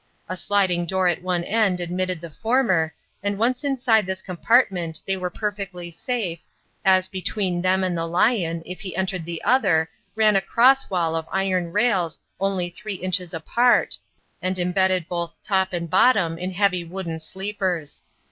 [0.27, 5.15] A sliding door at one end admitted the former, and once inside this compartment they
[5.15, 6.39] were perfectly safe,
[6.83, 11.15] as between them and the lion, if he entered the other, ran a cross wall
[11.15, 13.95] of iron rails only three inches apart,
[14.41, 18.01] and embedded both top and bottom in heavy wooden sleepers.